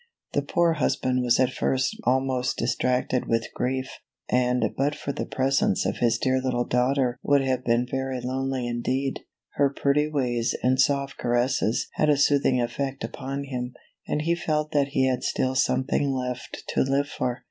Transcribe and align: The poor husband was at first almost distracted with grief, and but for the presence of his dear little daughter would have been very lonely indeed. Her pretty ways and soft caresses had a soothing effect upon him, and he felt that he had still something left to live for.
The 0.33 0.41
poor 0.41 0.73
husband 0.73 1.21
was 1.21 1.39
at 1.39 1.51
first 1.53 1.95
almost 2.05 2.57
distracted 2.57 3.27
with 3.27 3.53
grief, 3.53 3.87
and 4.31 4.65
but 4.75 4.95
for 4.95 5.11
the 5.11 5.27
presence 5.27 5.85
of 5.85 5.97
his 5.99 6.17
dear 6.17 6.41
little 6.41 6.65
daughter 6.65 7.19
would 7.21 7.41
have 7.41 7.63
been 7.63 7.85
very 7.85 8.19
lonely 8.19 8.65
indeed. 8.65 9.19
Her 9.57 9.69
pretty 9.69 10.07
ways 10.07 10.55
and 10.63 10.79
soft 10.81 11.19
caresses 11.19 11.87
had 11.97 12.09
a 12.09 12.17
soothing 12.17 12.59
effect 12.59 13.03
upon 13.03 13.43
him, 13.43 13.75
and 14.07 14.23
he 14.23 14.33
felt 14.33 14.71
that 14.71 14.87
he 14.87 15.05
had 15.07 15.21
still 15.23 15.53
something 15.53 16.09
left 16.11 16.63
to 16.69 16.81
live 16.81 17.07
for. 17.07 17.39